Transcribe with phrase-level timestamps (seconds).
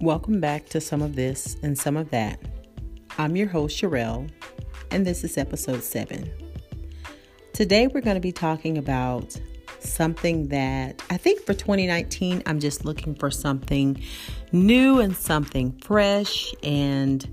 [0.00, 2.40] Welcome back to some of this and some of that.
[3.18, 4.30] I'm your host, Sherelle,
[4.90, 6.32] and this is episode 7.
[7.52, 9.38] Today, we're going to be talking about
[9.80, 14.02] something that I think for 2019, I'm just looking for something
[14.52, 16.54] new and something fresh.
[16.62, 17.30] And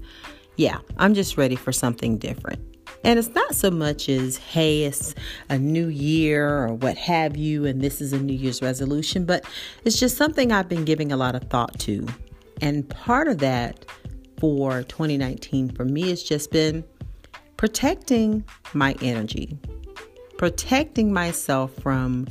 [0.57, 2.59] yeah, I'm just ready for something different.
[3.05, 5.15] And it's not so much as, hey, it's
[5.47, 9.45] a new year or what have you, and this is a New Year's resolution, but
[9.85, 12.05] it's just something I've been giving a lot of thought to.
[12.61, 13.85] And part of that
[14.39, 16.84] for 2019 for me has just been
[17.57, 18.43] protecting
[18.73, 19.57] my energy,
[20.38, 22.27] protecting myself from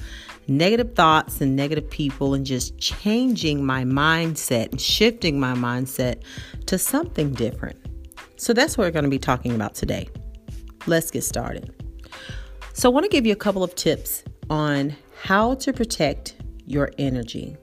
[0.49, 6.23] negative thoughts and negative people, and just changing my mindset and shifting my mindset
[6.67, 7.77] to something different.
[8.37, 10.09] So that's what we're going to be talking about today.
[10.87, 11.73] Let's get started.
[12.75, 16.37] So, I want to give you a couple of tips on how to protect
[16.67, 17.57] your energy.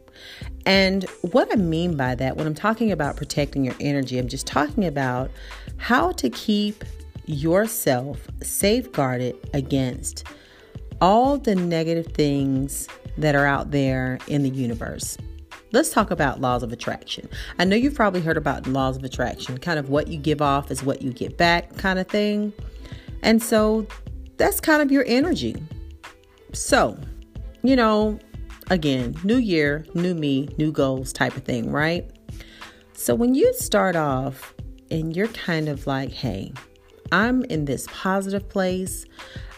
[0.66, 4.48] And what I mean by that, when I'm talking about protecting your energy, I'm just
[4.48, 5.30] talking about
[5.78, 6.84] how to keep
[7.26, 10.26] yourself safeguarded against
[11.02, 15.18] all the negative things that are out there in the universe.
[15.72, 17.28] Let's talk about laws of attraction.
[17.58, 20.70] I know you've probably heard about laws of attraction, kind of what you give off
[20.72, 22.54] is what you get back, kind of thing.
[23.24, 23.88] And so
[24.38, 25.56] that's kind of your energy.
[26.54, 26.98] So,
[27.64, 28.20] you know,
[28.70, 32.10] again, new year, new me, new goals type of thing, right?
[32.94, 34.54] So when you start off
[34.92, 36.54] and you're kind of like, hey,
[37.12, 39.06] I'm in this positive place,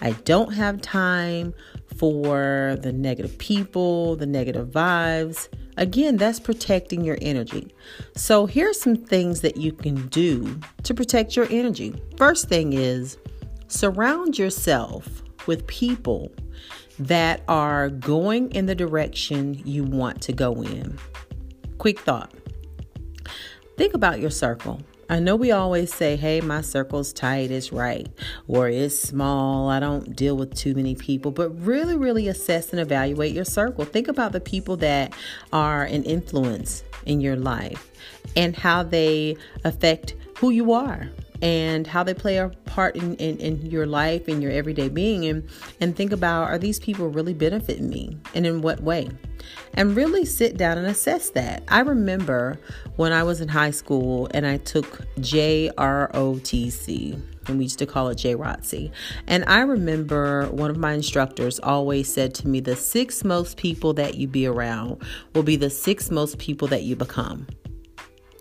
[0.02, 1.54] I don't have time
[1.98, 5.48] for the negative people, the negative vibes.
[5.78, 7.74] Again, that's protecting your energy.
[8.16, 11.94] So, here's some things that you can do to protect your energy.
[12.18, 13.18] First thing is
[13.68, 16.32] surround yourself with people
[16.98, 20.98] that are going in the direction you want to go in.
[21.78, 22.34] Quick thought
[23.78, 24.82] think about your circle.
[25.08, 28.08] I know we always say, hey, my circle's tight, it's right,
[28.48, 32.80] or it's small, I don't deal with too many people, but really, really assess and
[32.80, 33.86] evaluate your circle.
[33.86, 35.14] Think about the people that
[35.54, 37.92] are an influence in your life
[38.36, 41.08] and how they affect who you are
[41.42, 45.26] and how they play a part in, in, in, your life and your everyday being
[45.26, 45.48] and
[45.82, 49.10] and think about are these people really benefiting me and in what way
[49.74, 52.60] and really sit down and assess that i remember
[52.96, 58.10] when i was in high school and i took jrotc and we used to call
[58.10, 58.92] it JROTC.
[59.28, 63.94] And I remember one of my instructors always said to me, the six most people
[63.94, 65.02] that you be around
[65.34, 67.48] will be the six most people that you become.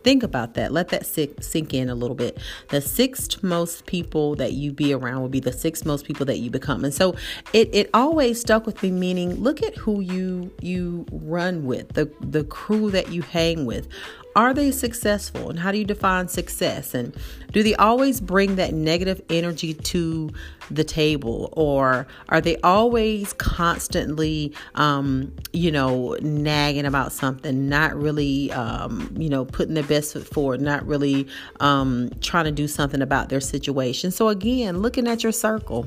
[0.05, 0.71] Think about that.
[0.71, 2.39] Let that sink in a little bit.
[2.69, 6.39] The sixth most people that you be around will be the sixth most people that
[6.39, 6.85] you become.
[6.85, 7.17] And so
[7.55, 12.11] it, it always stuck with me, meaning look at who you you run with, the
[12.21, 13.89] the crew that you hang with.
[14.37, 15.49] Are they successful?
[15.49, 16.93] And how do you define success?
[16.93, 17.17] And
[17.53, 20.31] do they always bring that negative energy to
[20.73, 21.51] the table?
[21.53, 29.29] Or are they always constantly, um, you know, nagging about something, not really, um, you
[29.29, 31.29] know, putting their best foot forward, not really
[31.61, 34.11] um, trying to do something about their situation?
[34.11, 35.87] So, again, looking at your circle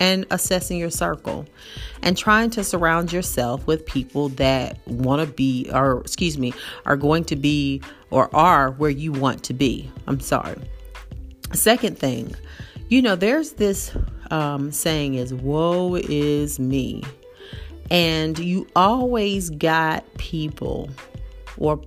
[0.00, 1.46] and assessing your circle
[2.02, 6.52] and trying to surround yourself with people that want to be or excuse me
[6.86, 7.80] are going to be
[8.10, 9.90] or are where you want to be.
[10.06, 10.58] I'm sorry.
[11.52, 12.34] Second thing
[12.88, 13.96] you know there's this
[14.30, 17.04] um, saying is woe is me.
[17.90, 20.90] And you always got people
[21.56, 21.80] or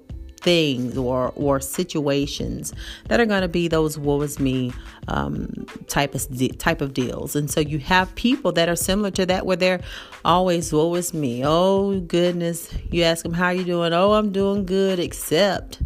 [0.44, 2.74] things or or situations
[3.08, 4.72] that are going to be those woe is me
[5.08, 6.28] um, type of
[6.58, 7.36] type of deals.
[7.36, 9.82] And so you have people that are similar to that where they're
[10.24, 11.44] always woe is me.
[11.44, 13.94] Oh goodness, you ask them how you doing.
[13.94, 15.82] Oh, I'm doing good, except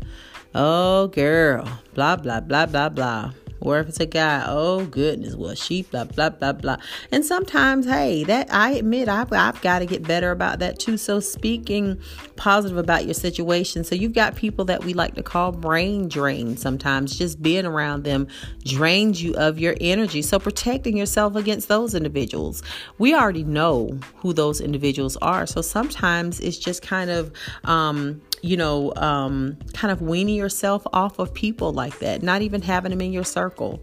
[0.54, 5.56] oh girl, blah blah blah blah blah or if it's a guy, oh goodness, well
[5.56, 6.78] she blah blah blah blah.
[7.12, 10.98] And sometimes, hey, that I admit I've, I've got to get better about that too.
[10.98, 12.00] So speaking
[12.36, 13.84] positive about your situation.
[13.84, 16.56] So you've got people that we like to call brain drain.
[16.58, 18.28] Sometimes just being around them
[18.64, 20.22] drains you of your energy.
[20.22, 22.64] So protecting yourself against those individuals.
[22.98, 25.46] We already know who those individuals are.
[25.46, 27.32] So sometimes it's just kind of
[27.64, 32.62] um, you know, um, kind of weaning yourself off of people like that, not even
[32.62, 33.80] having them in your circle.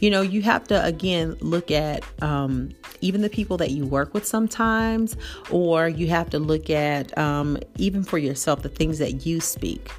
[0.00, 2.70] You know, you have to, again, look at um,
[3.00, 5.16] even the people that you work with sometimes,
[5.50, 9.90] or you have to look at, um, even for yourself, the things that you speak.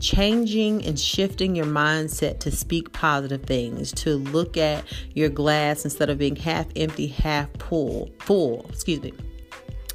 [0.00, 4.84] Changing and shifting your mindset to speak positive things, to look at
[5.14, 9.12] your glass instead of being half empty, half full, full, excuse me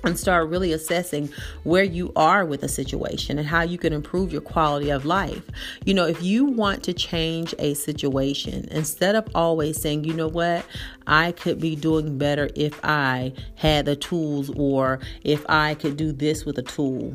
[0.04, 1.30] and start really assessing
[1.64, 5.44] where you are with a situation and how you can improve your quality of life.
[5.86, 10.28] You know, if you want to change a situation, instead of always saying, you know
[10.28, 10.66] what,
[11.08, 16.12] I could be doing better if I had the tools or if I could do
[16.12, 17.14] this with a tool,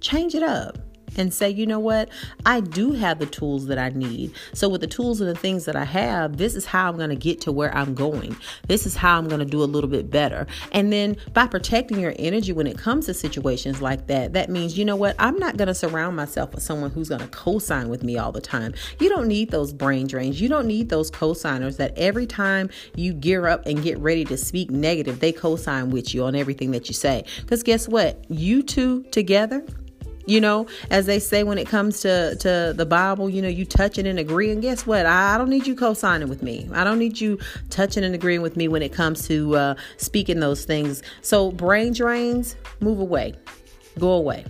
[0.00, 2.08] change it up and say, you know what,
[2.46, 4.32] I do have the tools that I need.
[4.52, 7.10] So, with the tools and the things that I have, this is how I'm going
[7.10, 8.36] to get to where I'm going.
[8.66, 10.46] This is how I'm going to do a little bit better.
[10.72, 14.78] And then by protecting your energy when it comes to situations like that, that means,
[14.78, 17.58] you know what, I'm not going to surround myself with someone who's going to co
[17.58, 18.74] sign with me all the time.
[18.98, 20.40] You don't need those brain drains.
[20.40, 24.24] You don't need those co signers that every time you gear up and get ready
[24.26, 27.24] to speak negative, they co sign with you on everything that you say.
[27.40, 28.24] Because guess what?
[28.28, 29.64] You two together,
[30.26, 33.64] you know as they say when it comes to to the bible you know you
[33.64, 36.98] touching and agreeing guess what i, I don't need you co-signing with me i don't
[36.98, 37.38] need you
[37.70, 41.92] touching and agreeing with me when it comes to uh, speaking those things so brain
[41.92, 43.34] drains move away
[43.98, 44.44] go away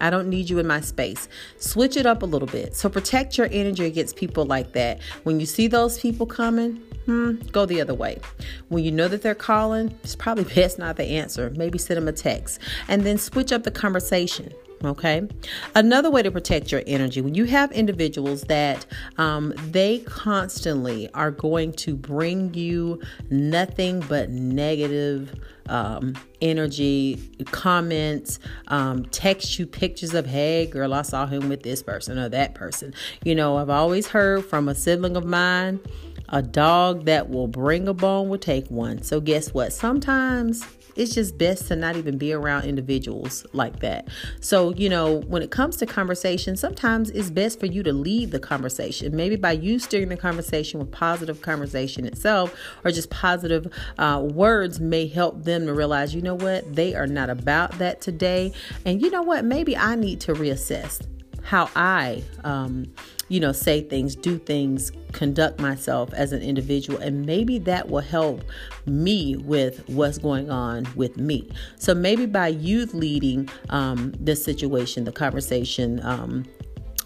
[0.00, 1.28] I don't need you in my space.
[1.58, 2.76] Switch it up a little bit.
[2.76, 5.00] So protect your energy against people like that.
[5.22, 6.76] When you see those people coming,
[7.06, 8.20] hmm, go the other way.
[8.68, 11.50] When you know that they're calling, it's probably best not to answer.
[11.56, 14.52] Maybe send them a text and then switch up the conversation.
[14.84, 15.26] Okay.
[15.74, 18.84] Another way to protect your energy when you have individuals that
[19.16, 23.00] um, they constantly are going to bring you
[23.30, 25.34] nothing but negative
[25.68, 28.38] um, energy, comments,
[28.68, 32.54] um, text you pictures of, hey, girl, I saw him with this person or that
[32.54, 32.94] person.
[33.24, 35.80] You know, I've always heard from a sibling of mine
[36.28, 39.02] a dog that will bring a bone will take one.
[39.02, 39.72] So, guess what?
[39.72, 40.64] Sometimes
[40.96, 44.08] it's just best to not even be around individuals like that.
[44.40, 48.30] So, you know, when it comes to conversation, sometimes it's best for you to lead
[48.30, 49.14] the conversation.
[49.14, 52.54] Maybe by you steering the conversation with positive conversation itself
[52.84, 53.66] or just positive
[53.98, 58.00] uh, words may help them to realize, you know what, they are not about that
[58.00, 58.52] today.
[58.84, 61.06] And you know what, maybe I need to reassess
[61.42, 62.92] how I, um,
[63.28, 66.98] you know, say things, do things, conduct myself as an individual.
[66.98, 68.42] And maybe that will help
[68.86, 71.50] me with what's going on with me.
[71.76, 76.44] So maybe by you leading um, the situation, the conversation, um,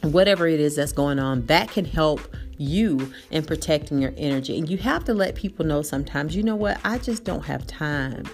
[0.02, 2.20] whatever it is that's going on, that can help
[2.58, 4.58] you in protecting your energy.
[4.58, 7.66] And you have to let people know sometimes, you know what, I just don't have
[7.66, 8.24] time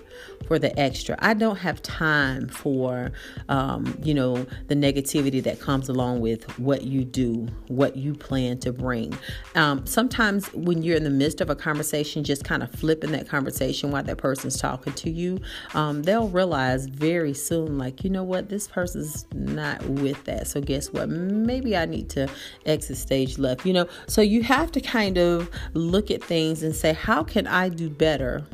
[0.47, 1.17] for the extra.
[1.19, 3.13] I don't have time for,
[3.49, 8.59] um, you know, the negativity that comes along with what you do, what you plan
[8.59, 9.17] to bring.
[9.55, 13.29] Um, sometimes when you're in the midst of a conversation, just kind of flipping that
[13.29, 15.41] conversation while that person's talking to you,
[15.75, 20.47] um, they'll realize very soon, like, you know what, this person's not with that.
[20.47, 21.09] So guess what?
[21.09, 22.29] Maybe I need to
[22.65, 23.87] exit stage left, you know.
[24.07, 27.91] So you have to kind of look at things and say, how can I do
[27.91, 28.45] better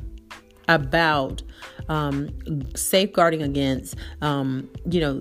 [0.74, 1.42] about
[1.88, 2.30] um,
[2.74, 5.16] safeguarding against, um, you know,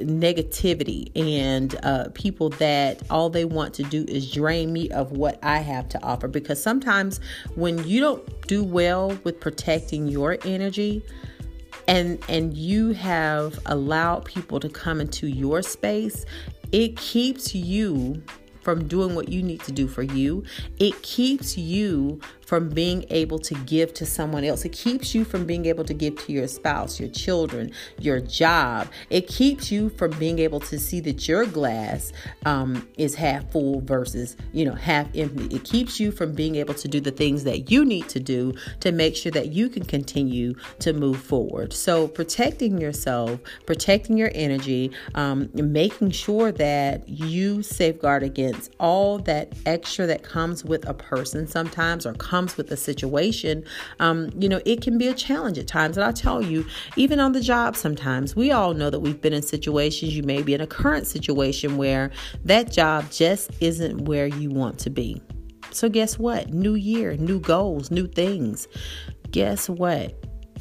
[0.00, 5.38] negativity and uh, people that all they want to do is drain me of what
[5.42, 6.28] I have to offer.
[6.28, 7.20] Because sometimes
[7.56, 11.02] when you don't do well with protecting your energy,
[11.86, 16.24] and and you have allowed people to come into your space
[16.74, 18.20] it keeps you
[18.62, 20.42] from doing what you need to do for you.
[20.80, 24.64] It keeps you from being able to give to someone else.
[24.64, 28.88] It keeps you from being able to give to your spouse, your children, your job.
[29.10, 32.12] It keeps you from being able to see that your glass
[32.44, 35.54] um, is half full versus, you know, half empty.
[35.54, 38.54] It keeps you from being able to do the things that you need to do
[38.80, 41.72] to make sure that you can continue to move forward.
[41.72, 49.52] So, protecting yourself, protecting your energy, um, making sure that you safeguard against all that
[49.66, 53.64] extra that comes with a person sometimes or comes with the situation,
[54.00, 55.96] um, you know, it can be a challenge at times.
[55.96, 59.32] And I tell you, even on the job, sometimes we all know that we've been
[59.32, 62.10] in situations, you may be in a current situation where
[62.44, 65.22] that job just isn't where you want to be.
[65.70, 66.52] So, guess what?
[66.52, 68.68] New year, new goals, new things.
[69.30, 70.14] Guess what?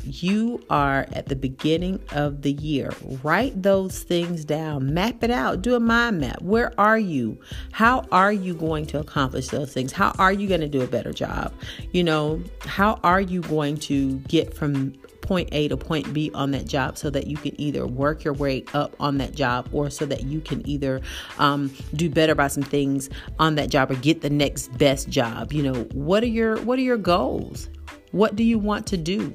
[0.04, 2.94] You are at the beginning of the year.
[3.24, 6.42] Write those things down, map it out, do a mind map.
[6.42, 7.38] Where are you?
[7.72, 9.92] How are you going to accomplish those things?
[9.92, 11.54] How are you going to do a better job?
[11.92, 16.52] You know, how are you going to get from point A to point B on
[16.52, 19.90] that job so that you can either work your way up on that job or
[19.90, 21.02] so that you can either
[21.40, 25.54] um, do better by some things on that job or get the next best job.
[25.54, 27.70] You know, what are your what are your goals?
[28.12, 29.34] What do you want to do?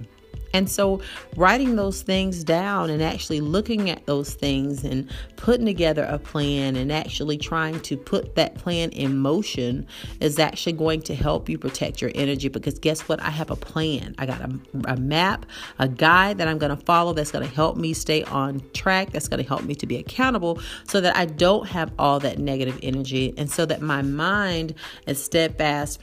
[0.52, 1.00] And so,
[1.36, 6.76] writing those things down and actually looking at those things and putting together a plan
[6.76, 9.86] and actually trying to put that plan in motion
[10.20, 12.48] is actually going to help you protect your energy.
[12.48, 13.20] Because guess what?
[13.20, 14.14] I have a plan.
[14.18, 15.46] I got a, a map,
[15.78, 19.10] a guide that I'm going to follow that's going to help me stay on track,
[19.10, 22.38] that's going to help me to be accountable so that I don't have all that
[22.38, 24.74] negative energy and so that my mind
[25.06, 26.00] is steadfast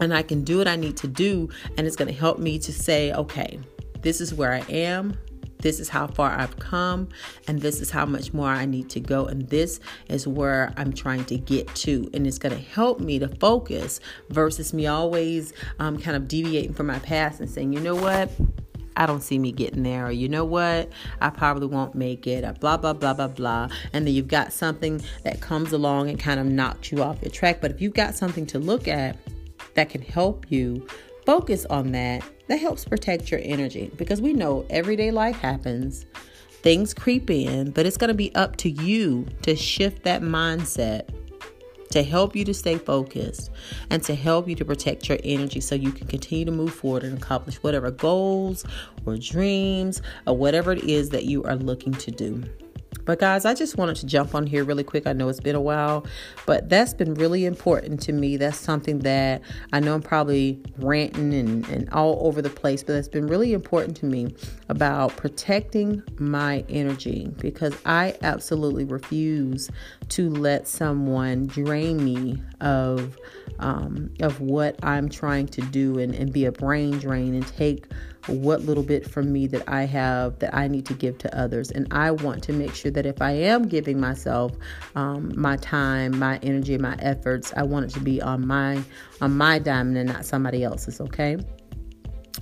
[0.00, 1.48] and I can do what I need to do.
[1.76, 3.58] And it's going to help me to say, okay,
[4.02, 5.18] this is where I am.
[5.60, 7.08] This is how far I've come,
[7.48, 9.26] and this is how much more I need to go.
[9.26, 12.08] And this is where I'm trying to get to.
[12.14, 13.98] And it's going to help me to focus
[14.30, 18.30] versus me always um, kind of deviating from my past and saying, you know what?
[18.96, 22.44] I don't see me getting there, or you know what, I probably won't make it,
[22.44, 23.68] or blah, blah, blah, blah, blah.
[23.92, 27.30] And then you've got something that comes along and kind of knocks you off your
[27.30, 27.60] track.
[27.60, 29.16] But if you've got something to look at,
[29.78, 30.84] that can help you
[31.24, 36.04] focus on that, that helps protect your energy because we know everyday life happens.
[36.62, 41.08] Things creep in, but it's going to be up to you to shift that mindset
[41.92, 43.50] to help you to stay focused
[43.90, 47.04] and to help you to protect your energy so you can continue to move forward
[47.04, 48.64] and accomplish whatever goals
[49.06, 52.42] or dreams or whatever it is that you are looking to do.
[53.04, 55.06] But guys, I just wanted to jump on here really quick.
[55.06, 56.06] I know it's been a while,
[56.46, 58.36] but that's been really important to me.
[58.36, 59.40] That's something that
[59.72, 63.52] I know I'm probably ranting and, and all over the place, but that's been really
[63.52, 64.34] important to me
[64.68, 69.70] about protecting my energy because I absolutely refuse
[70.10, 73.16] to let someone drain me of
[73.58, 77.86] um, of what I'm trying to do and, and be a brain drain and take
[78.26, 81.70] what little bit from me that I have that I need to give to others.
[81.70, 84.52] And I want to make sure that if I am giving myself
[84.94, 88.82] um, my time, my energy, my efforts, I want it to be on my
[89.20, 91.00] on my diamond and not somebody else's.
[91.00, 91.38] Okay.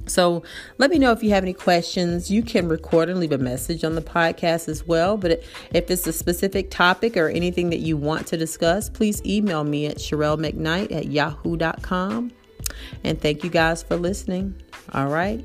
[0.06, 0.42] So
[0.78, 2.30] let me know if you have any questions.
[2.30, 5.16] You can record and leave a message on the podcast as well.
[5.16, 5.42] But
[5.72, 9.86] if it's a specific topic or anything that you want to discuss, please email me
[9.86, 12.30] at Sherelle McKnight at yahoo.com.
[13.04, 14.60] And thank you guys for listening.
[14.92, 15.44] All right.